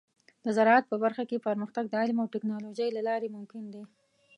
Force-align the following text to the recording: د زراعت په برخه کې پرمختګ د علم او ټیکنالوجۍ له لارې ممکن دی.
د 0.43 0.45
زراعت 0.57 0.85
په 0.91 0.97
برخه 1.03 1.23
کې 1.29 1.43
پرمختګ 1.47 1.83
د 1.89 1.93
علم 2.01 2.17
او 2.21 2.31
ټیکنالوجۍ 2.33 2.89
له 2.93 3.01
لارې 3.07 3.33
ممکن 3.37 3.63
دی. 3.73 3.83